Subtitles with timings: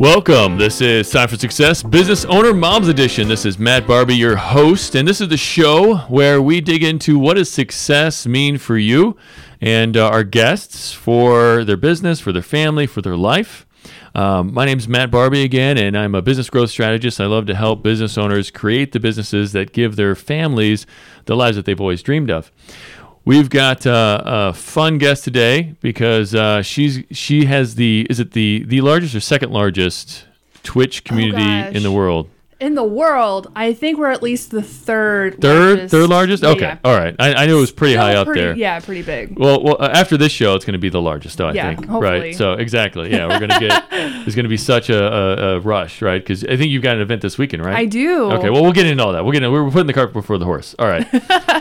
[0.00, 0.56] Welcome.
[0.56, 3.28] This is Time for Success Business Owner Moms Edition.
[3.28, 7.18] This is Matt Barbie, your host, and this is the show where we dig into
[7.18, 9.18] what does success mean for you
[9.60, 13.66] and uh, our guests for their business, for their family, for their life.
[14.14, 17.20] Um, my name is Matt Barbie again, and I'm a business growth strategist.
[17.20, 20.86] I love to help business owners create the businesses that give their families
[21.26, 22.50] the lives that they've always dreamed of.
[23.30, 28.32] We've got uh, a fun guest today because uh, she's she has the is it
[28.32, 30.26] the the largest or second largest
[30.64, 31.76] Twitch community gosh.
[31.76, 32.28] in the world?
[32.60, 35.40] In the world, I think we're at least the third.
[35.40, 35.90] Third, largest.
[35.90, 36.42] third largest.
[36.42, 36.78] Yeah, Okay, yeah.
[36.84, 37.16] all right.
[37.18, 38.54] I, I knew it was pretty Still high up there.
[38.54, 39.38] Yeah, pretty big.
[39.38, 41.46] Well, well, uh, after this show, it's going to be the largest, though.
[41.48, 41.86] I Yeah, think.
[41.88, 42.20] hopefully.
[42.20, 42.34] Right.
[42.36, 43.10] So exactly.
[43.10, 43.90] Yeah, we're going to get.
[43.90, 46.20] there's going to be such a, a, a rush, right?
[46.22, 47.74] Because I think you've got an event this weekend, right?
[47.76, 48.30] I do.
[48.32, 48.50] Okay.
[48.50, 49.24] Well, we'll get into all that.
[49.24, 49.42] We'll get.
[49.42, 50.74] In, we're putting the cart before the horse.
[50.78, 51.06] All right.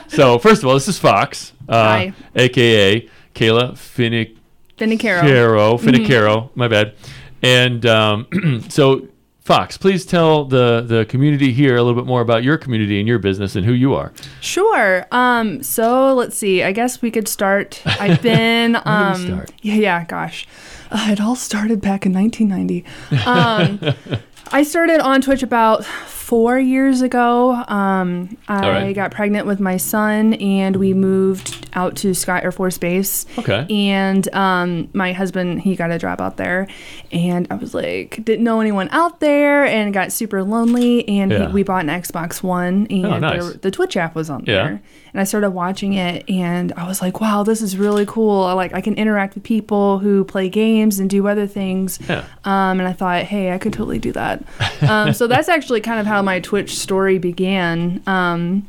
[0.11, 4.36] so first of all, this is Fox, uh, aka Kayla Finnick.
[4.78, 5.22] Finicaro.
[5.22, 5.88] Caro, Mm-hmm.
[5.88, 6.94] Finicaro, my bad.
[7.41, 9.08] And um, so,
[9.50, 13.08] Fox, please tell the the community here a little bit more about your community and
[13.08, 14.14] your business and who you are.
[14.41, 15.08] Sure.
[15.11, 15.64] Um.
[15.64, 16.61] So let's see.
[16.61, 17.81] I guess we could start.
[18.00, 18.75] I've been.
[18.86, 19.16] um.
[19.25, 19.52] start?
[19.64, 19.73] Yeah.
[19.73, 20.06] Yeah.
[20.06, 20.45] Gosh.
[20.91, 22.86] Uh, it all started back in 1990.
[23.25, 27.52] Um, I started on Twitch about four years ago.
[27.67, 28.94] Um, I right.
[28.94, 33.25] got pregnant with my son, and we moved out to Scott Air Force Base.
[33.38, 33.66] Okay.
[33.69, 36.67] And um, my husband, he got a job out there,
[37.11, 41.08] and I was like, didn't know anyone out there, and got super lonely.
[41.08, 41.47] And Yeah.
[41.47, 43.44] he, we bought an Xbox One, and Oh, nice.
[43.44, 44.53] there- the Twitch app was on Yeah.
[44.63, 44.81] there.
[45.11, 48.44] And I started watching it, and I was like, wow, this is really cool.
[48.44, 52.00] I like I can interact with people who play games and do other things.
[52.08, 52.23] Yeah.
[52.45, 54.38] Um, and I thought, hey, I could totally do that.
[54.81, 58.01] Um, so that's actually kind of how my Twitch story began.
[58.07, 58.67] Um,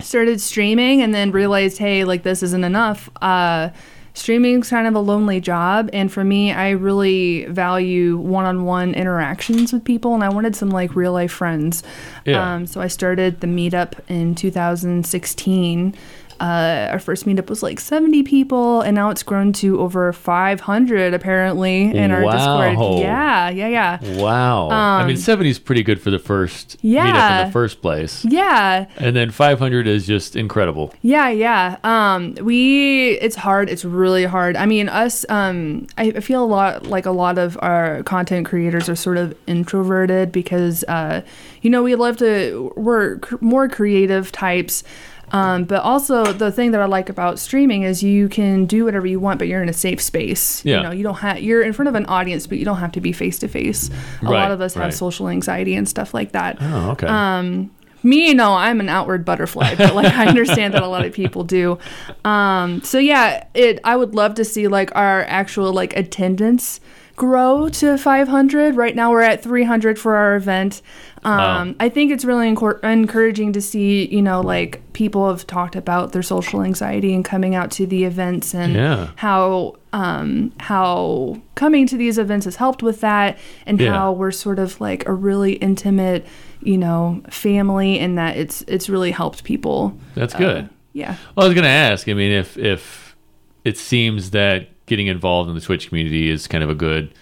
[0.00, 3.08] started streaming and then realized, hey, like this isn't enough.
[3.20, 3.70] Uh,
[4.14, 9.84] streaming's kind of a lonely job, and for me, I really value one-on-one interactions with
[9.84, 11.82] people, and I wanted some like real-life friends.
[12.24, 12.54] Yeah.
[12.54, 15.94] Um, so I started the meetup in 2016.
[16.42, 21.14] Uh, our first meetup was like 70 people, and now it's grown to over 500
[21.14, 22.32] apparently in our Wow.
[22.32, 22.98] Discord.
[23.00, 24.20] Yeah, yeah, yeah.
[24.20, 24.68] Wow.
[24.70, 28.24] I mean, Um, 70 is pretty good for the first meetup in the first place.
[28.24, 30.92] Yeah, And then 500 is just incredible.
[31.00, 31.76] Yeah, yeah.
[31.84, 33.70] Um, we it's hard.
[33.70, 34.56] It's really hard.
[34.56, 35.24] I mean, us.
[35.28, 39.16] Um, I I feel a lot like a lot of our content creators are sort
[39.16, 41.22] of introverted because, uh,
[41.62, 44.82] you know, we love to we're cr- more creative types.
[45.32, 49.06] Um, but also the thing that I like about streaming is you can do whatever
[49.06, 50.64] you want, but you're in a safe space.
[50.64, 50.76] Yeah.
[50.78, 52.92] You know, you don't have you're in front of an audience, but you don't have
[52.92, 53.88] to be face to face.
[53.88, 54.84] A Right, lot of us right.
[54.84, 56.58] have social anxiety and stuff like that.
[56.60, 57.06] Oh, okay.
[57.06, 57.70] Um,
[58.04, 61.44] me, no, I'm an outward butterfly, but like I understand that a lot of people
[61.44, 61.78] do.
[62.24, 63.78] Um, so yeah, it.
[63.84, 66.80] I would love to see like our actual like attendance
[67.16, 68.74] grow to 500.
[68.76, 70.82] Right now we're at 300 for our event.
[71.24, 71.74] Um, Wow.
[71.78, 76.12] I think it's really encor- encouraging to see, you know, like people have talked about
[76.12, 79.08] their social anxiety and coming out to the events and Yeah.
[79.16, 83.36] how um, how coming to these events has helped with that
[83.66, 83.92] and Yeah.
[83.92, 86.26] how we're sort of like a really intimate,
[86.62, 89.94] you know, family and that it's it's really helped people.
[90.14, 90.68] That's Uh, good.
[90.94, 91.16] yeah.
[91.36, 92.08] Well, I was going to ask.
[92.08, 93.14] I mean, if if
[93.64, 97.14] it seems that getting involved in the Twitch community is kind of a good,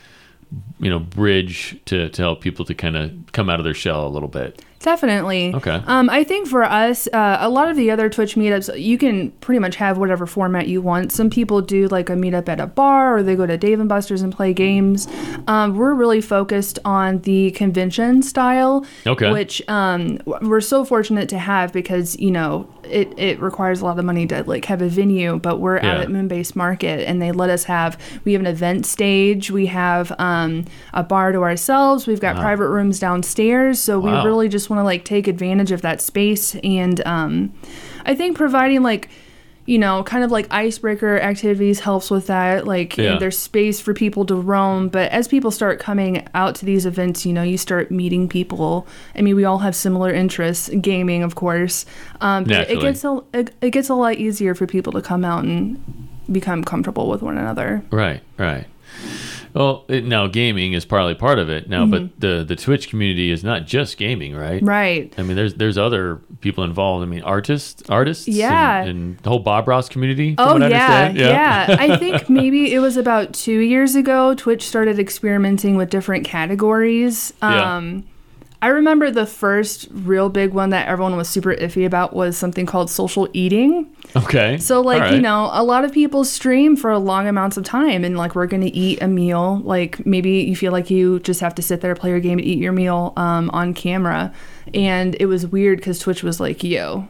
[0.80, 4.08] you know, bridge to to help people to kind of come out of their shell
[4.08, 4.60] a little bit.
[4.82, 5.54] Definitely.
[5.54, 5.82] Okay.
[5.86, 9.30] Um, I think for us, uh, a lot of the other Twitch meetups, you can
[9.32, 11.12] pretty much have whatever format you want.
[11.12, 13.90] Some people do like a meetup at a bar, or they go to Dave and
[13.90, 15.06] Buster's and play games.
[15.46, 19.30] Um, we're really focused on the convention style, Okay.
[19.30, 23.98] which um, we're so fortunate to have because you know it, it requires a lot
[23.98, 25.38] of money to like have a venue.
[25.38, 26.00] But we're out Yeah.
[26.04, 27.98] at Moonbase Market, and they let us have.
[28.24, 29.50] We have an event stage.
[29.50, 30.64] We have um,
[30.94, 32.06] a bar to ourselves.
[32.06, 32.42] We've got Wow.
[32.42, 33.78] private rooms downstairs.
[33.78, 34.22] So Wow.
[34.22, 37.52] we really just want to like take advantage of that space and um,
[38.06, 39.08] i think providing like
[39.66, 43.18] you know kind of like icebreaker activities helps with that like you know, Yeah.
[43.18, 47.26] there's space for people to roam but as people start coming out to these events
[47.26, 51.34] you know you start meeting people i mean we all have similar interests gaming of
[51.34, 51.84] course
[52.22, 55.44] um, it gets a it, it gets a lot easier for people to come out
[55.44, 55.78] and
[56.32, 58.66] become comfortable with one another Right, right.
[59.54, 63.30] Well, it, now gaming is partly part of it now, but the the Twitch community
[63.30, 64.58] is not just gaming, right?
[64.58, 64.68] Mm-hmm.
[64.68, 67.02] right I mean, there's there's other people involved.
[67.02, 68.82] I mean, artists, artists, Yeah.
[68.82, 70.34] and, the whole Bob Ross community.
[70.38, 71.16] Oh yeah, understand.
[71.18, 71.76] yeah.
[71.78, 74.34] I think maybe it was about two years ago.
[74.34, 77.32] Twitch started experimenting with different categories.
[77.42, 78.00] Yeah.
[78.62, 82.66] I remember the first real big one that everyone was super iffy about was something
[82.66, 83.94] called social eating.
[84.14, 84.58] Okay.
[84.58, 88.04] So like, All you know, a lot of people stream for long amounts of time
[88.04, 89.60] and like we're going to eat a meal.
[89.64, 92.46] Like maybe you feel like you just have to sit there play your game and
[92.46, 94.32] eat your meal um, on camera.
[94.74, 97.08] And it was weird cuz Twitch was like, "Yo,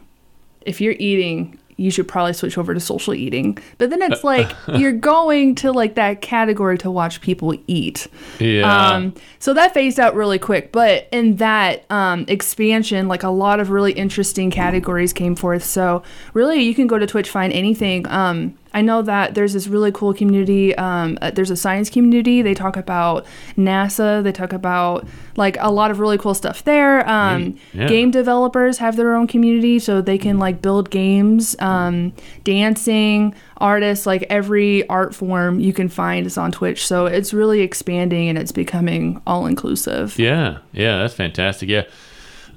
[0.61, 4.51] if you're eating, you should probably switch over to social eating." But then it's like
[4.75, 8.07] you're going to like that category to watch people eat.
[8.39, 8.91] Yeah.
[8.91, 10.71] Um, so that phased out really quick.
[10.71, 15.63] But in that um, expansion, like a lot of really interesting categories came forth.
[15.63, 18.07] So really, you can go to Twitch, find anything.
[18.07, 20.73] Um, I know that there's this really cool community.
[20.75, 22.41] Um, uh, there's a science community.
[22.41, 23.25] They talk about
[23.57, 24.23] NASA.
[24.23, 27.07] They talk about like a lot of really cool stuff there.
[27.07, 27.87] Um, Yeah.
[27.87, 31.55] Game developers have their own community, so they can like build games.
[31.59, 32.13] Um,
[32.43, 36.85] dancing artists, like every art form you can find is on Twitch.
[36.85, 40.17] So it's really expanding and it's becoming all inclusive.
[40.19, 41.69] Yeah, yeah, that's fantastic.
[41.69, 41.83] Yeah,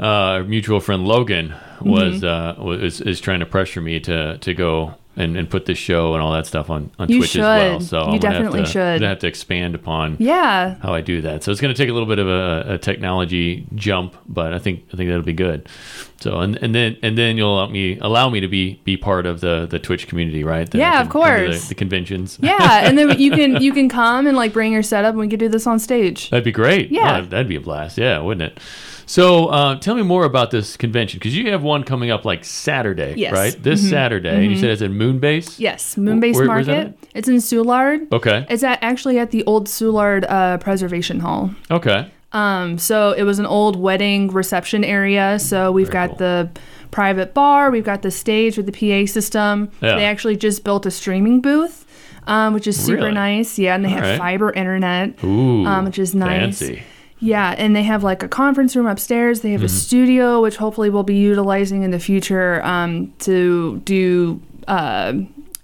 [0.01, 0.05] uh,
[0.39, 2.61] our mutual friend Logan was Mm-hmm.
[2.61, 6.15] uh, was is trying to pressure me to to go and, and put this show
[6.15, 7.81] and all that stuff on on You Twitch as well.
[7.81, 8.81] So You I'm gonna definitely have to, should.
[8.83, 10.77] I'm gonna have to expand upon Yeah.
[10.83, 11.45] how I do that.
[11.45, 14.59] So it's going to take a little bit of a, a technology jump, but I
[14.59, 15.69] think I think that'll be good.
[16.25, 19.27] So and, and then and then you'll allow me allow me to be be part
[19.27, 20.75] of the the Twitch community, right?
[20.75, 21.63] I Yeah, can of course.
[21.65, 22.39] The, the conventions.
[22.41, 25.29] Yeah, and then you can you can come and like bring your setup and we
[25.29, 26.31] could do this on stage.
[26.31, 26.91] That'd be great.
[26.91, 27.19] Yeah.
[27.19, 27.99] Oh, that'd be a blast.
[27.99, 28.59] Yeah, wouldn't it?
[29.07, 32.43] So, uh, tell me more about this convention because you have one coming up like
[32.43, 33.35] Saturday, Yes.
[33.35, 33.55] right?
[33.63, 34.31] This Saturday.
[34.31, 35.61] And you said it's at Moonbase.
[35.61, 36.97] Yes, Moonbase Where- Market.
[37.15, 38.11] It's in Soulard.
[38.13, 38.47] Okay.
[38.49, 41.51] It's at actually at the old Soulard uh, Preservation Hall.
[41.71, 42.11] Okay.
[42.35, 45.39] Um, so it was an old wedding reception area.
[45.39, 46.19] So we've Very got cool.
[46.19, 46.51] the
[46.91, 49.71] private bar, we've got the stage with the PA system.
[49.81, 49.97] Yeah.
[49.97, 51.87] They actually just built a streaming booth,
[52.27, 53.13] um, which is super Really?
[53.13, 53.59] nice.
[53.59, 54.19] Yeah, and they All have right.
[54.19, 55.23] fiber internet.
[55.25, 55.65] Ooh.
[55.65, 56.59] Um, which is nice.
[56.61, 56.83] Fancy.
[57.21, 59.41] Yeah, and they have like a conference room upstairs.
[59.41, 59.67] They have Mm-hmm.
[59.67, 65.15] a studio, which hopefully we'll be utilizing in the future um, to do uh,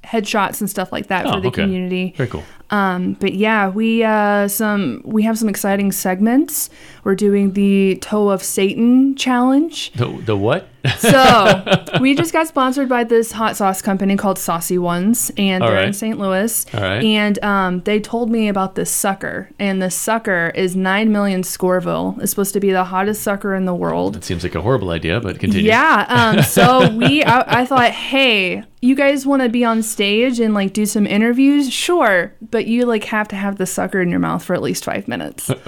[0.04, 1.62] headshots and stuff like that Oh, for the okay.
[1.62, 2.14] community.
[2.16, 2.44] Very cool.
[2.70, 6.70] Um, but yeah, we uh, some we have some exciting segments.
[7.04, 9.92] We're doing the Toe of Satan challenge.
[9.92, 10.68] The, the what?
[10.98, 15.70] So we just got sponsored by this hot sauce company called Saucy Ones, and All
[15.70, 15.92] they're in.
[15.92, 16.18] St.
[16.18, 16.66] Louis.
[16.74, 17.02] All right.
[17.02, 22.16] And um, they told me about this sucker, and the sucker is nine million Scoville.
[22.20, 24.16] It's supposed to be the hottest sucker in the world.
[24.16, 25.68] It seems like a horrible idea, but continue.
[25.68, 26.06] Yeah.
[26.08, 30.54] Um, so we, I, I thought, hey, you guys want to be on stage and
[30.54, 31.70] like do some interviews?
[31.70, 34.84] Sure, but you like have to have the sucker in your mouth for at least
[34.84, 35.50] five minutes.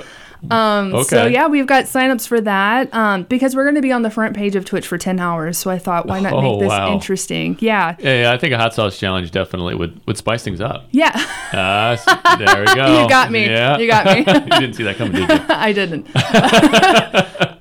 [0.51, 4.03] Um, So yeah, we've got signups for that um, because we're going to be on
[4.03, 5.57] the front page of Twitch for ten hours.
[5.59, 6.93] So I thought, why not Oh, make this wow.
[6.93, 7.57] interesting?
[7.61, 7.97] Yeah.
[8.01, 10.89] Yeah, yeah, I think a hot sauce challenge definitely would, would spice things up.
[10.91, 11.13] Yeah,
[11.53, 12.05] Ah, s-
[12.39, 13.03] there we go.
[13.03, 13.45] You got me.
[13.47, 13.79] Yeah.
[13.79, 14.19] You got me.
[14.27, 15.39] you didn't see that coming, did you?
[15.49, 16.07] I didn't.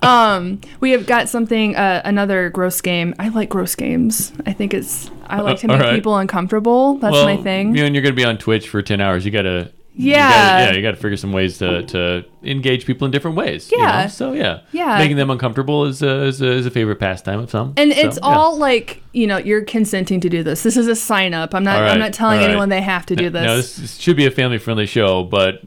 [0.04, 3.13] um, we have got something, uh, another gross game.
[3.19, 4.33] I like gross games.
[4.45, 5.95] I think it's, I like to Uh, make right.
[5.95, 6.95] people uncomfortable.
[6.95, 7.75] That's well, my thing.
[7.75, 9.25] You know, and you're going to be on Twitch for 10 hours.
[9.25, 9.72] You got to.
[9.94, 10.66] Yeah.
[10.66, 13.72] yeah, you got to figure some ways to, to engage people in different ways.
[13.72, 14.04] you Yeah.
[14.04, 14.08] know?
[14.08, 14.62] So, yeah.
[14.72, 14.98] Yeah.
[14.98, 17.74] Making them uncomfortable is a, is a, is a favorite pastime of some.
[17.78, 18.28] And So, it's yeah.
[18.28, 20.64] all like you know you're consenting to do this.
[20.64, 21.54] This is a sign up.
[21.54, 21.82] I'm not.
[21.82, 22.50] Right, I'm not telling right.
[22.50, 23.46] anyone they have to do this.
[23.46, 25.62] This this should be a family friendly show, but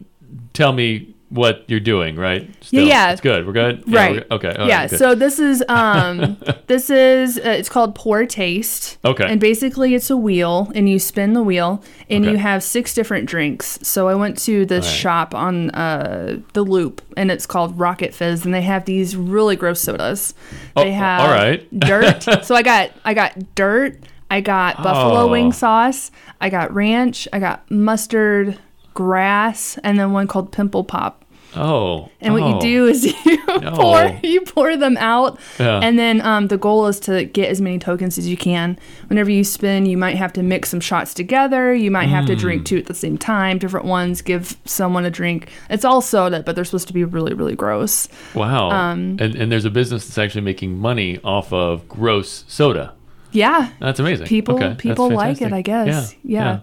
[0.54, 2.48] tell me what you're doing, right?
[2.62, 3.10] Still, yeah.
[3.12, 3.44] It's good.
[3.46, 3.82] We're good?
[3.86, 4.12] Yeah, right.
[4.30, 4.36] we're.
[4.36, 4.54] Okay.
[4.54, 4.82] all yeah.
[4.82, 4.90] right.
[4.90, 6.36] So this is um
[6.68, 8.98] this is uh, it's called Poor Taste.
[9.04, 9.26] Okay.
[9.28, 12.32] And basically it's a wheel and you spin the wheel and Okay.
[12.32, 13.80] you have six different drinks.
[13.82, 14.92] So I went to this right.
[14.94, 19.56] shop on uh the Loop and it's called Rocket Fizz and they have these really
[19.56, 20.34] gross sodas.
[20.76, 21.68] Oh, They have all right.
[21.80, 22.22] dirt.
[22.44, 23.98] so I got I got dirt.
[24.30, 25.30] I got buffalo Oh.
[25.30, 26.10] wing sauce.
[26.40, 27.26] I got ranch.
[27.32, 28.58] I got mustard,
[28.94, 31.23] grass, and then one called Pimple Pop.
[31.56, 32.10] Oh.
[32.20, 32.60] And what you oh.
[32.60, 35.80] do is you pour you pour them out, Yeah.
[35.82, 38.78] and then um, the goal is to get as many tokens as you can.
[39.08, 41.74] Whenever you spin, you might have to mix some shots together.
[41.74, 42.38] You might have to Mm.
[42.38, 43.58] drink two at the same time.
[43.58, 45.48] Different ones give someone a drink.
[45.70, 48.08] It's all soda, but they're supposed to be really really gross.
[48.34, 48.70] Wow.
[48.70, 52.94] um, and, and there's a business that's actually making money off of gross soda.
[53.32, 54.26] Yeah, That's amazing.
[54.28, 55.52] people Okay, people like it.
[55.52, 56.14] I guess.
[56.22, 56.44] Yeah.
[56.44, 56.60] yeah.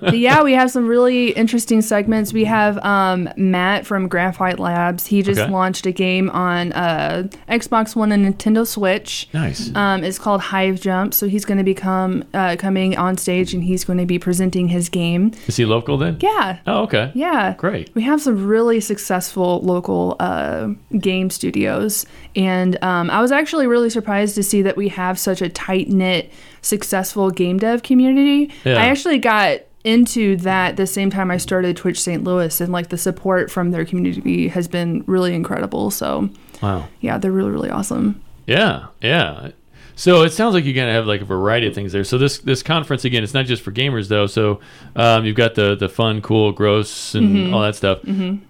[0.00, 2.32] But yeah, we have some really interesting segments.
[2.32, 5.06] We have um, Matt from Graphite Labs.
[5.06, 5.50] He just Okay.
[5.50, 9.28] launched a game on uh, Xbox One and Nintendo Switch.
[9.32, 9.74] Nice.
[9.74, 11.14] Um, it's called Hive Jump.
[11.14, 14.68] So he's going to become uh, coming on stage and he's going to be presenting
[14.68, 15.32] his game.
[15.46, 16.18] Is he local then?
[16.20, 16.58] Yeah.
[16.66, 17.10] Oh, okay.
[17.14, 17.54] Yeah.
[17.56, 17.94] Great.
[17.94, 20.68] We have some really successful local uh,
[20.98, 22.04] game studios.
[22.36, 25.88] And um, I was actually really surprised to see that we have such a tight
[25.88, 26.30] knit,
[26.62, 28.50] successful game dev community.
[28.64, 28.74] Yeah.
[28.74, 32.22] I actually got into that the same time I started Twitch St.
[32.24, 35.90] Louis, and like the support from their community has been really incredible.
[35.90, 36.30] So
[36.62, 36.86] Wow.
[37.00, 38.22] yeah, they're really really awesome.
[38.46, 39.50] Yeah, yeah.
[39.94, 42.04] So it sounds like you're gonna have like a variety of things there.
[42.04, 44.26] So this this conference again, it's not just for gamers though.
[44.26, 44.60] So
[44.96, 47.54] um, you've got the the fun, cool, gross, and Mm-hmm.
[47.54, 47.98] all that stuff.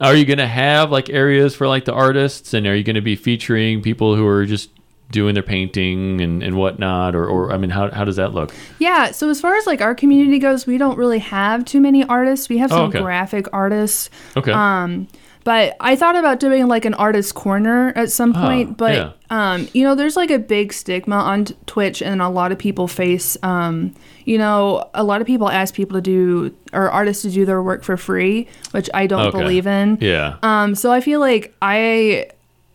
[0.00, 3.16] Are you gonna have like areas for like the artists, and are you gonna be
[3.16, 4.70] featuring people who are just
[5.12, 8.52] doing their painting and, and whatnot, or, or I mean, how how does that look?
[8.80, 12.02] Yeah, so as far as like our community goes, we don't really have too many
[12.04, 12.48] artists.
[12.48, 13.00] We have Oh, some okay.
[13.00, 14.10] graphic artists.
[14.36, 14.50] Okay.
[14.52, 15.06] Um,
[15.44, 19.12] but I thought about doing like an artist corner at some point, but yeah.
[19.28, 22.86] um, you know, there's like a big stigma on Twitch, and a lot of people
[22.86, 23.36] face.
[23.42, 23.92] Um,
[24.24, 27.60] you know, a lot of people ask people to do or artists to do their
[27.60, 29.38] work for free, which I don't Okay.
[29.40, 29.98] believe in.
[30.00, 30.36] yeah.
[30.44, 32.28] Um, so I feel like I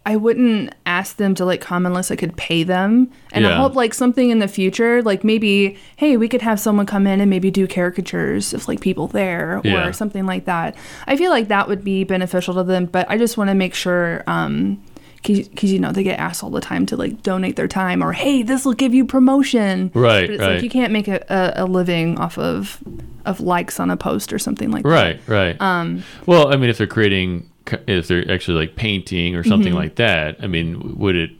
[0.07, 3.11] I wouldn't ask them to like come unless I could pay them.
[3.33, 6.85] And I hope like something in the future, like maybe, hey, we could have someone
[6.85, 9.85] come in and maybe do caricatures of like people there Yeah.
[9.85, 10.75] or something like that.
[11.07, 13.73] I feel like that would be beneficial to them, but I just want to make
[13.75, 14.81] sure um
[15.23, 18.13] because you know they get asked all the time to like donate their time or
[18.13, 20.53] hey this will give you promotion Right, but it's right.
[20.53, 22.81] like you can't make a, a, a living off of
[23.25, 25.59] of likes on a post or something like that Right, right.
[25.61, 27.49] um well, I mean, if they're creating,
[27.88, 29.77] if they're actually like painting or something Mm-hmm.
[29.77, 31.31] like that, I mean, would it?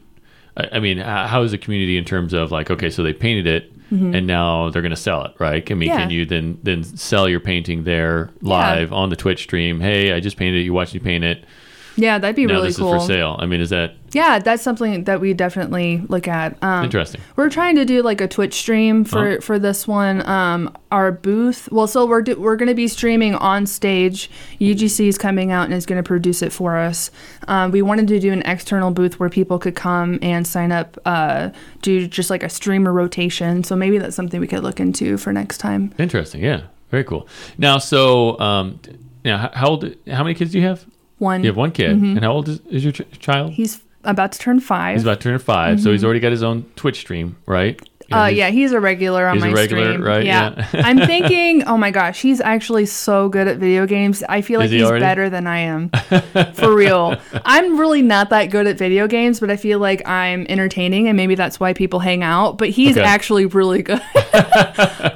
[0.56, 3.72] I mean, how is the community in terms of like, okay, so they painted it,
[3.90, 5.68] and now they're going to sell it, right?
[5.70, 5.98] I mean, Mm-hmm.
[5.98, 6.02] Yeah.
[6.04, 9.80] can you then then sell your painting there live on the Twitch stream?
[9.80, 10.64] Hey, I just painted it.
[10.64, 11.44] You watched me paint it.
[11.96, 13.36] yeah that'd be Now really this cool is for sale.
[13.38, 16.56] I mean, is that Yeah, that's something that we definitely look at.
[16.62, 17.20] Um, interesting?
[17.36, 19.40] We're trying to do like a Twitch stream for Oh.
[19.40, 20.26] for this one.
[20.28, 21.68] Um, our booth.
[21.70, 24.30] Well, so we're do, we're going to be streaming on stage.
[24.60, 27.10] UGC is coming out and is going to produce it for us.
[27.46, 30.98] Um, we wanted to do an external booth where people could come and sign up,
[31.04, 31.50] uh,
[31.82, 33.64] do just like a streamer rotation.
[33.64, 35.92] So maybe that's something we could look into for next time.
[35.98, 36.42] Interesting.
[36.42, 37.28] Yeah, very cool.
[37.58, 38.80] Now, so um,
[39.24, 39.94] now, how old?
[40.10, 40.86] How many kids do you have?
[41.18, 41.42] One.
[41.42, 43.48] You have one kid, and how old is, is your ch- child?
[43.50, 43.56] Mm-hmm.
[43.62, 44.96] He's about to turn five.
[44.96, 47.76] He's about to turn 5 so he's already got his own Twitch stream, right?
[47.76, 48.14] Mm-hmm.
[48.14, 50.02] Uh, he's- yeah, he's a regular on he's a my regular, stream.
[50.02, 50.24] right?
[50.24, 50.82] Yeah, Yeah.
[50.86, 54.24] I'm thinking, oh my gosh, he's actually so good at video games.
[54.26, 55.02] I feel like he he's already?
[55.02, 55.90] better than I am,
[56.54, 57.16] for real.
[57.44, 61.18] I'm really not that good at video games, but I feel like I'm entertaining, and
[61.18, 62.56] maybe that's why people hang out.
[62.56, 63.04] But he's Okay.
[63.06, 64.00] actually really good.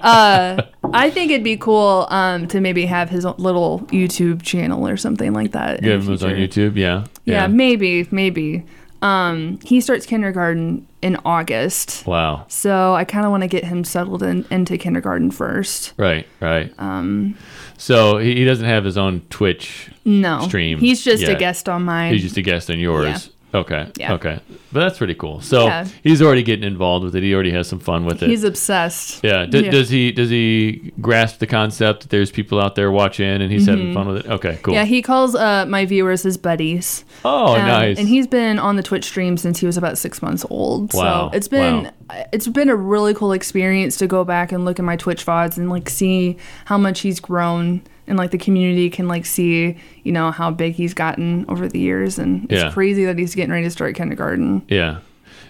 [0.03, 0.63] uh,
[0.95, 5.33] I think it'd be cool um, to maybe have his little YouTube channel or something
[5.33, 5.83] like that.
[5.83, 6.17] You him on.
[6.19, 7.07] YouTube, yeah.
[7.25, 8.65] Yeah, maybe, maybe.
[9.03, 12.07] Um, he starts kindergarten in August.
[12.07, 12.47] Wow.
[12.49, 15.93] So I kind of want to get him settled in, into kindergarten first.
[15.97, 16.73] Right, right.
[16.79, 17.37] Um,
[17.77, 19.91] so he, doesn't have his own Twitch.
[20.05, 22.13] No, Stream He's just a guest on mine.
[22.13, 23.32] He's just a guest on yours.
[23.55, 23.87] Okay.
[23.99, 24.15] Yeah.
[24.15, 24.41] Okay.
[24.73, 25.41] But that's pretty cool.
[25.43, 25.87] So Yeah.
[26.03, 27.23] he's already getting involved with it.
[27.23, 28.31] He already has some fun with it.
[28.31, 29.23] He's obsessed.
[29.23, 29.45] yeah.
[29.47, 29.71] D- Yeah.
[29.71, 33.67] Does he does he grasp the concept that there's people out there watching and he's
[33.67, 34.27] having fun with it?
[34.31, 34.59] Okay.
[34.63, 34.73] Cool.
[34.73, 34.81] Mm-hmm.
[34.81, 37.05] Yeah, he calls uh, my viewers his buddies.
[37.25, 37.99] oh, Um, nice.
[37.99, 40.95] And he's been on the Twitch stream since he was about six months old.
[40.95, 41.91] Wow, So it's been
[42.33, 45.57] it's been a really cool experience to go back and look at my Twitch vods
[45.59, 50.13] and like see how much he's grown and like the community can like see you
[50.13, 52.71] know how big he's gotten over the years and it's Yeah.
[52.73, 54.63] crazy that he's getting ready to start kindergarten.
[54.69, 54.99] Yeah.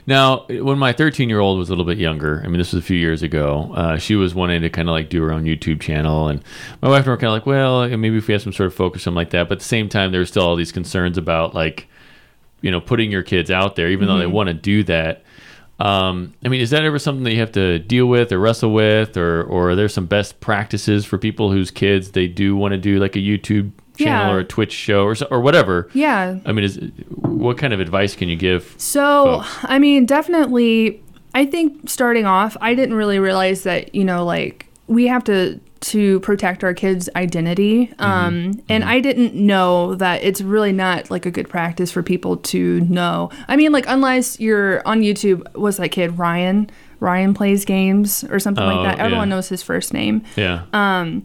[0.05, 2.83] Now, when my 13 year old was a little bit younger, I mean, this was
[2.83, 5.45] a few years ago, uh, she was wanting to kind of like do her own
[5.45, 6.27] YouTube channel.
[6.27, 6.43] And
[6.83, 8.67] my wife and I were kind of like, well, maybe if we have some sort
[8.67, 9.49] of focus, something like that.
[9.49, 11.87] But at the same time, there were still all these concerns about like,
[12.63, 15.23] you know, putting your kids out there, even though they want to do that.
[15.81, 18.73] Um, I mean, is that ever something that you have to deal with or wrestle
[18.73, 22.73] with, or or are there some best practices for people whose kids they do want
[22.73, 24.35] to do like a YouTube channel Yeah.
[24.35, 25.89] or a Twitch show or or whatever?
[25.93, 26.39] Yeah.
[26.47, 28.75] I mean, is what kind of advice can you give?
[28.79, 29.59] So, folks.
[29.65, 31.03] I mean, definitely,
[31.35, 35.59] I think starting off, I didn't really realize that, you know, like we have to
[35.83, 37.89] to protect our kids' identity.
[37.89, 38.03] Mm-hmm.
[38.03, 42.37] Um, and I didn't know that it's really not like a good practice for people
[42.39, 43.31] to know.
[43.49, 46.71] I mean, like unless you're on YouTube, what's that kid Ryan?
[47.01, 49.05] Ryan plays games or something Oh, like that.
[49.05, 49.35] Everyone yeah.
[49.35, 50.23] knows his first name.
[50.37, 50.63] Yeah.
[50.73, 51.25] Um,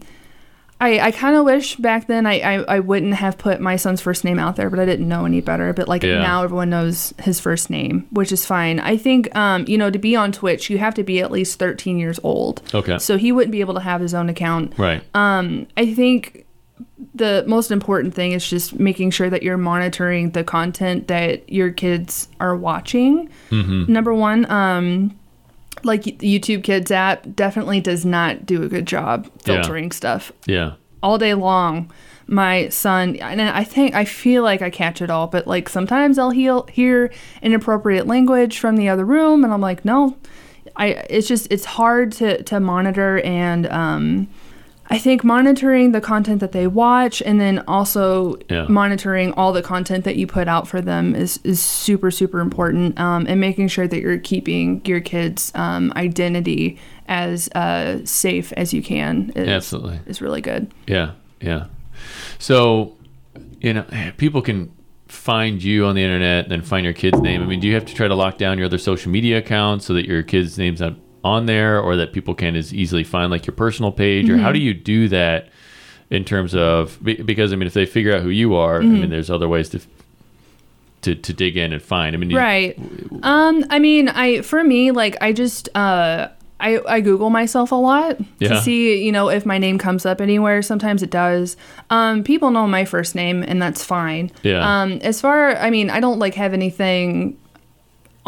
[0.80, 4.00] I, I kind of wish back then I, I, I wouldn't have put my son's
[4.00, 5.72] first name out there, but I didn't know any better.
[5.72, 6.20] But like Yeah.
[6.20, 8.78] now everyone knows his first name, which is fine.
[8.78, 11.58] I think, um, you know, to be on Twitch, you have to be at least
[11.58, 12.62] 13 years old.
[12.72, 12.98] Okay.
[12.98, 14.74] So he wouldn't be able to have his own account.
[14.78, 15.02] Right.
[15.14, 16.44] Um, I think
[17.14, 21.72] the most important thing is just making sure that you're monitoring the content that your
[21.72, 23.28] kids are watching.
[23.50, 23.92] Mm-hmm.
[23.92, 25.17] Number one, um,
[25.84, 29.54] like the YouTube Kids app definitely does not do a good job Yeah.
[29.62, 30.72] filtering stuff Yeah.
[31.02, 31.90] all day long.
[32.30, 36.18] My son, and I think I feel like I catch it all, but like sometimes
[36.18, 37.10] I'll hear hear
[37.42, 40.14] inappropriate language from the other room, and I'm like, no,
[40.76, 40.88] I.
[41.08, 44.28] It's just it's hard to to monitor and um,
[44.90, 48.66] I think monitoring the content that they watch and then also Yeah.
[48.68, 52.98] monitoring all the content that you put out for them is, is super, super important.
[52.98, 58.72] Um, and making sure that you're keeping your kids' um, identity as uh, safe as
[58.72, 60.00] you can is, Absolutely.
[60.06, 60.72] is really good.
[60.86, 61.66] Yeah, yeah.
[62.38, 62.96] So,
[63.60, 63.84] you know,
[64.16, 64.72] people can
[65.06, 67.42] find you on the internet and then find your kid's name.
[67.42, 69.86] I mean, do you have to try to lock down your other social media accounts
[69.86, 73.30] so that your kid's name's not on there or that people can as easily find
[73.30, 74.28] like your personal page?
[74.30, 75.48] Or how do you do that
[76.10, 79.10] in terms of, because I mean, if they figure out who you are, I mean,
[79.10, 79.80] there's other ways to.
[81.02, 82.16] To, to dig in and find.
[82.16, 82.76] I mean, you- Right.
[83.22, 86.26] Um, I mean, I for me, like I just uh
[86.58, 88.48] I, I Google myself a lot Yeah.
[88.48, 90.60] to see, you know, if my name comes up anywhere.
[90.60, 91.56] Sometimes it does.
[91.88, 94.32] Um, people know my first name, and that's fine.
[94.42, 94.58] Yeah.
[94.82, 97.38] Um, as far, I mean, I don't like have anything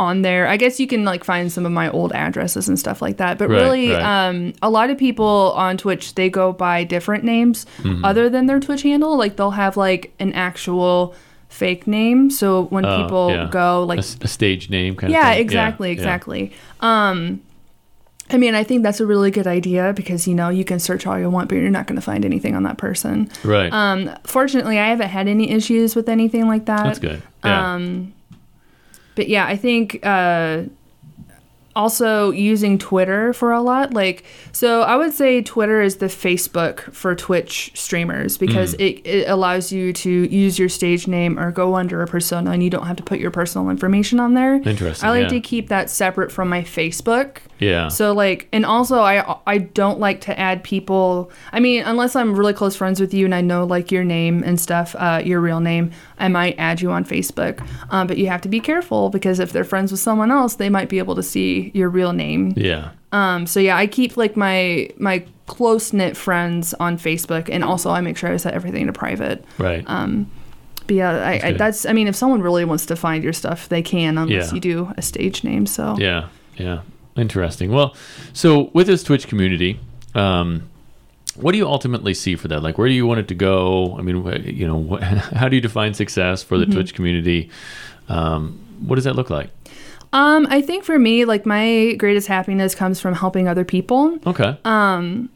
[0.01, 0.47] on there.
[0.49, 3.37] I guess you can like find some of my old addresses and stuff like that.
[3.39, 4.03] But Right, really, right.
[4.29, 8.05] um, a lot of people on Twitch they go by different names Mm-hmm.
[8.05, 9.17] other than their Twitch handle.
[9.17, 11.15] Like they'll have like an actual
[11.49, 12.31] fake name.
[12.31, 13.49] So when Oh, people yeah.
[13.51, 15.41] go a, like s- a stage name kind of yeah, thing.
[15.43, 15.93] exactly, yeah.
[15.99, 16.53] exactly.
[16.81, 17.41] Um,
[18.33, 21.05] I mean, I think that's a really good idea because you know you can search
[21.07, 23.29] all you want, but you're not going to find anything on that person.
[23.43, 23.73] Right.
[23.73, 26.85] Um, fortunately, I haven't had any issues with anything like that.
[26.85, 27.21] That's good.
[27.45, 27.75] Yeah.
[27.75, 28.13] Um,
[29.21, 30.63] but yeah, I think uh,
[31.77, 33.93] also using Twitter for a lot.
[33.93, 38.81] Like, so I would say Twitter is the Facebook for Twitch streamers because Mm.
[38.81, 42.63] it, it allows you to use your stage name or go under a persona and
[42.65, 44.55] you don't have to put your personal information on there.
[44.55, 45.29] Interesting, I like yeah.
[45.29, 47.41] to keep that separate from my Facebook.
[47.61, 47.89] Yeah.
[47.89, 51.31] So like, and also I I don't like to add people.
[51.53, 54.43] I mean, unless I'm really close friends with you and I know like your name
[54.45, 57.65] and stuff, uh, your real name, I might add you on Facebook.
[57.91, 60.69] Um, but you have to be careful because if they're friends with someone else, they
[60.71, 62.55] might be able to see your real name.
[62.57, 62.91] yeah.
[63.13, 67.91] Um, so yeah, I keep like my my close knit friends on Facebook, and also
[67.91, 69.45] I make sure I set everything to private.
[69.59, 69.83] Right.
[69.89, 70.31] Um,
[70.87, 73.69] but yeah, I, I, that's I mean, if someone really wants to find your stuff,
[73.69, 74.55] they can, unless Yeah.
[74.55, 75.67] you do a stage name.
[75.67, 76.83] So Yeah, yeah,
[77.21, 77.71] interesting.
[77.71, 77.95] Well,
[78.33, 79.79] so with this Twitch community,
[80.15, 80.69] um,
[81.37, 82.63] what do you ultimately see for that?
[82.63, 83.97] Like, where do you want it to go?
[83.99, 84.97] I mean, you know,
[85.37, 86.75] how do you define success for the Mm-hmm.
[86.75, 87.51] Twitch community?
[88.09, 89.51] Um, what does that look like?
[90.13, 94.19] Um, I think for me, like my greatest happiness comes from helping other people.
[94.27, 94.59] Okay.
[94.65, 95.31] Um,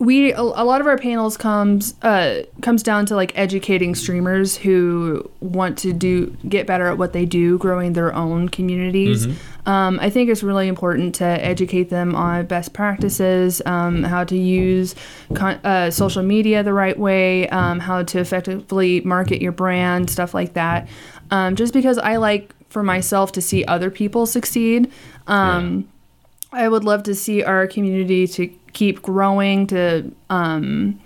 [0.00, 4.56] we a, a lot of our panels comes uh comes down to like educating streamers
[4.56, 9.26] who want to do get better at what they do, growing their own communities.
[9.66, 14.36] Um, I think it's really important to educate them on best practices, um, how to
[14.36, 14.94] use
[15.34, 20.32] con- uh, social media the right way, um, how to effectively market your brand, stuff
[20.32, 20.88] like that.
[21.30, 24.90] Um, just because I like for myself to see other people succeed.
[25.26, 25.88] Um,
[26.50, 30.98] I would love to see our community to keep growing to um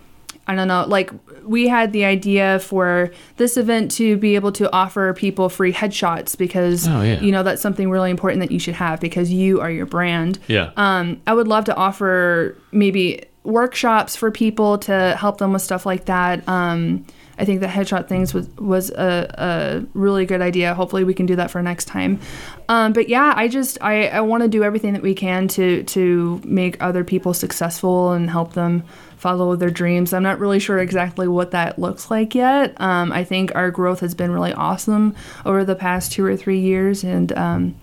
[0.46, 1.10] I don't know, like
[1.44, 6.36] we had the idea for this event to be able to offer people free headshots
[6.36, 7.20] because Oh, yeah.
[7.20, 10.40] you know that's something really important that you should have because you are your brand.
[10.48, 10.72] Yeah.
[10.76, 15.86] Um, I would love to offer maybe workshops for people to help them with stuff
[15.86, 16.46] like that.
[16.48, 17.06] Um,
[17.42, 20.74] I think the headshot things was was a, a really good idea.
[20.74, 22.20] Hopefully, we can do that for next time.
[22.68, 25.82] Um, but yeah, I just I, I want to do everything that we can to
[25.82, 28.84] to make other people successful and help them
[29.16, 30.12] follow their dreams.
[30.12, 32.80] I'm not really sure exactly what that looks like yet.
[32.80, 36.60] Um, I think our growth has been really awesome over the past two or three
[36.60, 37.74] years, and um,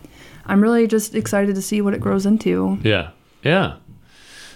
[0.46, 2.80] I'm really just excited to see what it grows into.
[2.82, 3.12] Yeah,
[3.44, 3.76] yeah.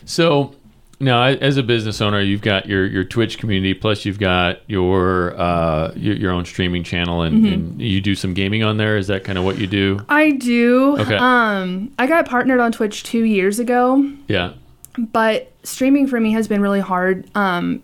[0.05, 0.55] So
[0.99, 5.35] now, as a business owner, you've got your your Twitch community, plus you've got your
[5.39, 7.53] uh, your, your own streaming channel, and, Mm-hmm.
[7.53, 8.95] and you do some gaming on there.
[8.97, 9.99] Is that kind of what you do?
[10.09, 10.97] I do.
[10.99, 11.15] Okay.
[11.17, 14.53] Um, I got partnered on Twitch two years ago, Yeah,
[14.97, 17.29] but streaming for me has been really hard.
[17.35, 17.81] Um,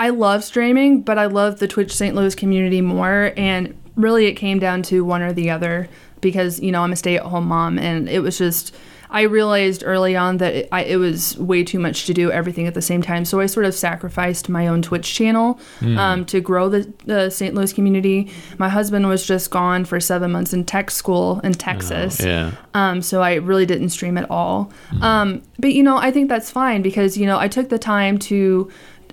[0.00, 2.14] I love streaming, but I love the Twitch St.
[2.14, 3.32] Louis community more.
[3.36, 5.88] And really, it came down to one or the other
[6.20, 7.78] because, you know, I'm a stay at home mom.
[7.80, 8.74] And it was just,
[9.10, 12.66] I realized early on that it, I, it was way too much to do everything
[12.66, 13.24] at the same time.
[13.24, 15.58] So I sort of sacrificed my own Twitch channel
[15.98, 17.54] um, to grow the, the St.
[17.54, 18.30] Louis community.
[18.58, 22.20] My husband was just gone for seven months in tech school in Texas.
[22.20, 24.70] yeah, Um, so I really didn't stream at all.
[25.00, 28.18] Um, but you know, I think that's fine because you know I took the time
[28.20, 28.70] to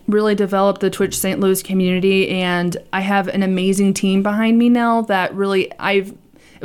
[0.08, 1.39] really develop the Twitch St.
[1.39, 6.15] Louis community, and I have an amazing team behind me now that really I've.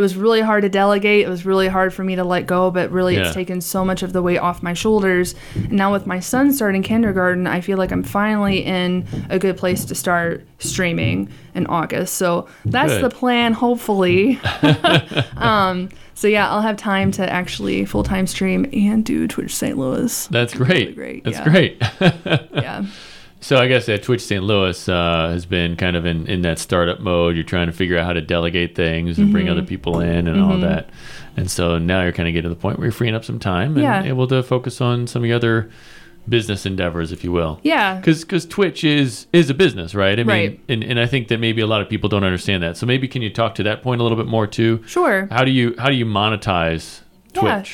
[0.00, 1.26] It was really hard to delegate.
[1.26, 3.26] It was really hard for me to let go, but really Yeah.
[3.26, 5.34] it's taken so much of the weight off my shoulders.
[5.54, 9.58] And now with my son starting kindergarten, I feel like I'm finally in a good
[9.58, 12.14] place to start streaming in August.
[12.14, 13.04] So that's Good.
[13.04, 14.40] the plan, hopefully.
[15.36, 19.76] um, so yeah, I'll have time to actually full time stream and do Twitch St.
[19.76, 20.26] Louis.
[20.28, 20.94] That's great.
[20.94, 21.44] great, That's yeah.
[21.44, 21.82] great.
[22.54, 22.86] Yeah.
[23.40, 24.42] So I guess at Twitch St.
[24.44, 27.34] Louis uh, has been kind of in, in that startup mode.
[27.36, 29.52] You're trying to figure out how to delegate things and bring Mm-hmm.
[29.52, 30.90] other people in and all that.
[31.36, 33.38] And so now you're kind of getting to the point where you're freeing up some
[33.38, 34.02] time and Yeah.
[34.02, 35.70] able to focus on some of your other
[36.28, 37.58] business endeavors, if you will.
[37.62, 37.96] Yeah.
[37.98, 40.20] Because Twitch is is a business, right?
[40.20, 40.60] I mean, Right.
[40.68, 42.76] and, and I think that maybe a lot of people don't understand that.
[42.76, 44.82] So maybe can you talk to that point a little bit more too?
[44.86, 45.28] Sure.
[45.30, 47.00] How do you how do you monetize
[47.34, 47.64] Yeah.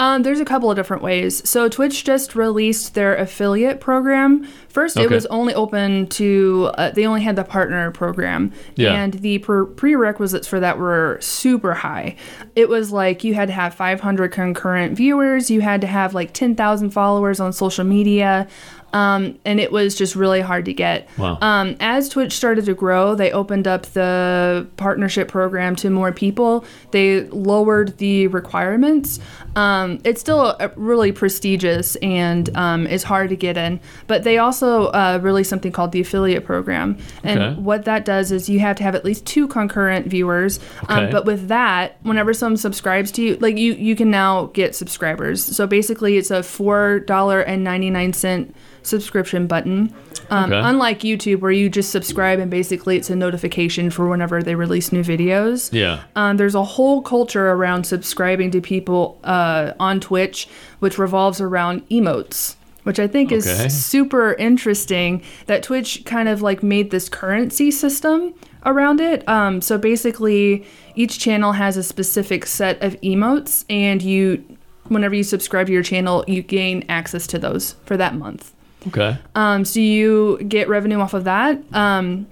[0.00, 1.46] Um, there's a couple of different ways.
[1.46, 4.44] So Twitch just released their affiliate program.
[4.68, 8.94] First, it was only open to uh, they only had the partner program, Yeah.
[8.94, 12.16] and the per- prerequisites for that were super high.
[12.56, 16.32] It was like you had to have 500 concurrent viewers, you had to have like
[16.32, 18.48] 10,000 followers on social media.
[18.92, 21.08] Um, and it was just really hard to get.
[21.18, 21.38] Wow.
[21.40, 26.64] Um, as Twitch started to grow, they opened up the partnership program to more people.
[26.90, 29.20] They lowered the requirements.
[29.56, 34.38] Um, it's still uh, really prestigious and um, is hard to get in, but they
[34.38, 36.98] also uh, released something called the affiliate program.
[37.24, 37.60] And Okay.
[37.60, 40.58] what that does is you have to have at least two concurrent viewers.
[40.84, 40.94] Okay.
[41.06, 44.74] Um, but with that, whenever someone subscribes to you, like you, you can now get
[44.74, 45.42] subscribers.
[45.44, 49.94] So basically, it's a four dollar and ninety nine cent subscription button.
[50.30, 50.60] Um, Okay.
[50.68, 54.92] Unlike YouTube, where you just subscribe and basically it's a notification for whenever they release
[54.92, 55.72] new videos.
[55.72, 56.02] Yeah.
[56.14, 61.88] Um, there's a whole culture around subscribing to people uh, on Twitch, which revolves around
[61.88, 63.38] emotes, which I think Okay.
[63.38, 65.22] is super interesting.
[65.46, 68.32] That Twitch kind of like made this currency system
[68.64, 69.28] around it.
[69.28, 70.64] Um, so basically,
[70.94, 74.44] each channel has a specific set of emotes, and you,
[74.88, 78.52] whenever you subscribe to your channel, you gain access to those for that month.
[78.88, 79.18] Okay.
[79.34, 81.60] Um, so you get revenue off of that.
[81.74, 82.26] Um,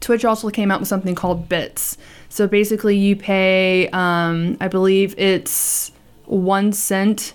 [0.00, 1.96] Twitch also came out with something called bits.
[2.28, 5.92] So basically, you pay, um, I believe it's
[6.26, 7.34] one cent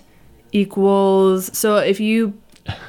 [0.52, 1.56] equals.
[1.56, 2.38] So if you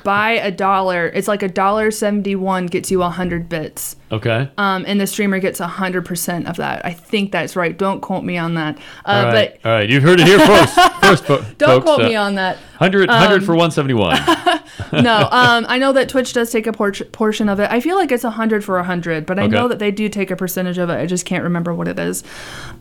[0.04, 3.96] buy a dollar, it's like a dollar seventy one gets you a hundred bits.
[4.12, 4.50] Okay.
[4.58, 6.84] Um, and the streamer gets a hundred percent of that.
[6.86, 7.78] I think that's right.
[7.78, 8.78] Don't quote me on that.
[9.06, 9.60] Uh, All right.
[9.62, 9.90] But All right.
[9.90, 10.76] You've heard it here first.
[11.02, 12.58] first, fo- don't folks, quote uh, me on that.
[12.80, 14.16] 100, 100 for 171.
[15.04, 17.70] no, um, I know that Twitch does take a por- portion of it.
[17.70, 19.52] I feel like it's a hundred for a hundred, but I Okay.
[19.52, 20.94] know that they do take a percentage of it.
[20.96, 22.24] I just can't remember what it is.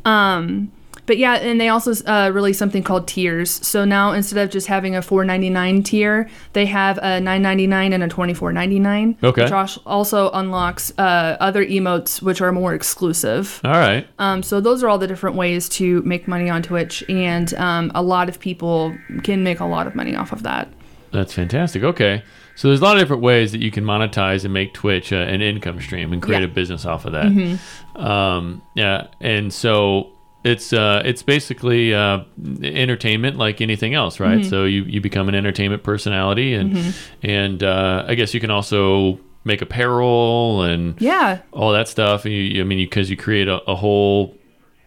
[0.05, 0.71] Um,
[1.09, 3.51] but yeah, and they also uh, released something called tiers.
[3.67, 7.43] So now instead of just having a four ninety nine tier, they have a nine
[7.43, 9.17] ninety nine and a twenty four ninety nine.
[9.25, 9.43] Okay.
[9.43, 13.61] Which als- also unlocks uh, other emotes, which are more exclusive.
[13.65, 14.07] All right.
[14.21, 17.91] Um, so those are all the different ways to make money on Twitch, and um,
[17.97, 20.69] a lot of people can make a lot of money off of that.
[21.11, 21.83] That's fantastic.
[21.83, 22.23] Okay.
[22.55, 25.17] So there's a lot of different ways that you can monetize and make Twitch uh,
[25.17, 26.47] an income stream and create Yeah.
[26.47, 26.53] Mm-hmm.
[26.53, 27.59] a business off of that.
[27.97, 29.07] Um, yeah.
[29.21, 30.11] And so
[30.45, 32.21] it's uh, it's basically uh,
[32.63, 34.39] entertainment like anything else, right?
[34.41, 34.49] Mm-hmm.
[34.49, 39.19] So you, you become an entertainment personality and and uh, I guess you can also
[39.45, 41.41] make apparel and Yeah.
[41.53, 42.25] all that stuff.
[42.25, 44.35] You, you- I mean, because you, create a, a whole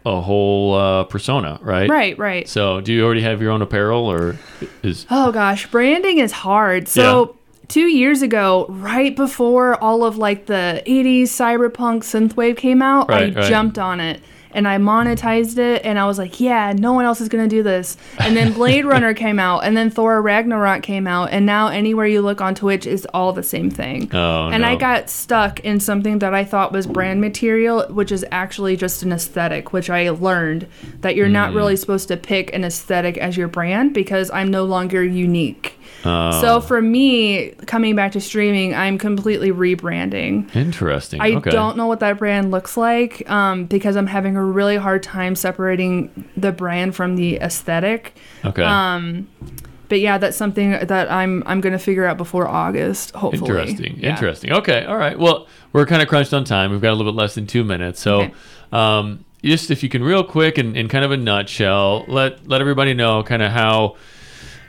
[0.05, 1.87] a whole uh, persona, right?
[1.89, 2.17] Right.
[2.17, 2.47] Right.
[2.49, 4.37] So, do you already have your own apparel, or
[4.83, 6.87] is Oh gosh, branding is hard.
[6.87, 7.37] So
[7.67, 13.35] two years ago, right before all of like the 80s cyberpunk synthwave came out, Right,
[13.35, 13.49] I right.
[13.49, 14.21] jumped on it
[14.53, 17.53] and I monetized it and I was like, yeah, no one else is going to
[17.55, 17.97] do this.
[18.19, 22.05] And then Blade Runner came out and then Thor Ragnarok came out and now anywhere
[22.05, 24.09] you look on Twitch is all the same thing.
[24.13, 28.25] Oh, and I got stuck in something that I thought was brand material, which is
[28.31, 30.67] actually just an aesthetic, which I learned
[31.01, 31.31] that you're Mm.
[31.31, 35.77] not really supposed to pick an aesthetic as your brand because I'm no longer unique.
[36.03, 36.41] Oh.
[36.41, 40.53] So for me, coming back to streaming, I'm completely rebranding.
[40.55, 41.21] interesting?
[41.21, 41.51] I okay.
[41.51, 45.35] don't know what that brand looks like um, because I'm having a really hard time
[45.35, 48.15] separating the brand from the aesthetic.
[48.45, 48.63] Okay.
[48.63, 49.27] Um,
[49.89, 53.49] but yeah, that's something that I'm I'm gonna figure out before August, hopefully.
[53.49, 53.99] Interesting.
[53.99, 54.11] Yeah.
[54.11, 54.53] Interesting.
[54.53, 54.85] Okay.
[54.85, 55.19] All right.
[55.19, 56.71] Well, we're kind of crunched on time.
[56.71, 57.99] We've got a little bit less than two minutes.
[58.01, 58.33] So, Okay.
[58.71, 62.61] um, just if you can, real quick and in kind of a nutshell, let let
[62.61, 63.95] everybody know kind of how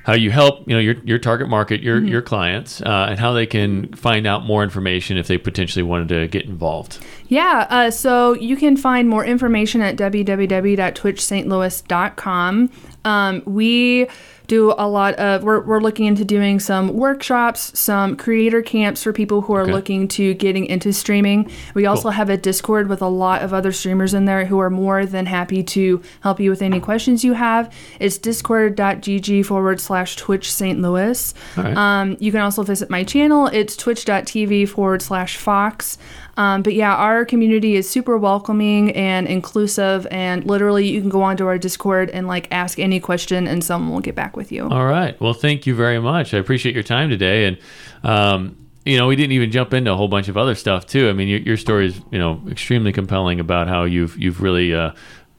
[0.04, 2.08] how you help you know your your target market, your Mm-hmm.
[2.08, 6.08] your clients, uh, and how they can find out more information if they potentially wanted
[6.08, 6.98] to get involved.
[7.28, 12.70] Yeah, uh, so you can find more information at www.twitchstlouis.com.
[13.04, 14.06] Um, we
[14.48, 19.12] do a lot of we're, we're looking into doing some workshops some creator camps for
[19.12, 19.72] people who are Okay.
[19.72, 21.50] looking to getting into streaming.
[21.74, 24.68] We also have a discord with a lot of other streamers in there who are
[24.68, 27.72] more than happy to help you with any questions you have.
[28.00, 31.34] It's discord.gg forward slash twitch st louis.
[31.56, 31.76] Right.
[31.76, 33.46] um, you can also visit my channel.
[33.46, 35.98] It's twitch.tv forward slash fox
[36.36, 41.22] um, but yeah, our community is super welcoming and inclusive, and literally you can go
[41.22, 44.68] onto our Discord and like ask any question, and someone will get back with you.
[44.68, 45.20] All right.
[45.20, 46.32] Well, thank you very much.
[46.34, 47.46] I appreciate your time today.
[47.46, 47.58] And,
[48.02, 51.08] um, you know, we didn't even jump into a whole bunch of other stuff too.
[51.08, 54.74] I mean, your, your story is, you know, extremely compelling about how you've you've really
[54.74, 54.92] uh,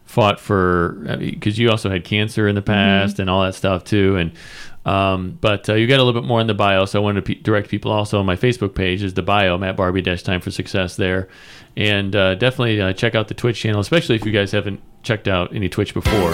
[0.05, 4.15] fought for because you also had cancer in the past and all that stuff too.
[4.15, 4.31] And
[4.85, 7.25] um, but uh, you got a little bit more in the bio, so I wanted
[7.25, 10.23] to pe direct people also on my Facebook page is the bio Matt Barbie dash
[10.23, 11.29] Time for Success there,
[11.77, 15.27] and uh, definitely uh, check out the Twitch channel, especially if you guys haven't checked
[15.27, 16.33] out any Twitch before.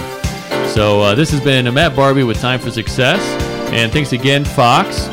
[0.70, 3.22] So uh, this has been Matt Barbie with Time for Success,
[3.72, 5.08] and thanks again, Fox,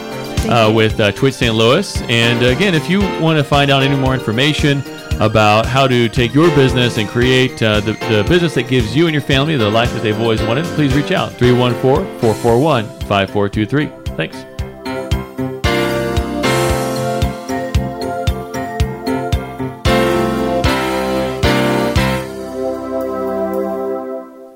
[0.49, 1.55] uh, with uh, Twitch St.
[1.55, 2.01] Louis.
[2.03, 4.83] And uh, again, if you want to find out any more information
[5.21, 9.07] about how to take your business and create uh, the, the business that gives you
[9.07, 14.15] and your family the life that they've always wanted, please reach out 314 441 5423.
[14.17, 14.56] Thanks.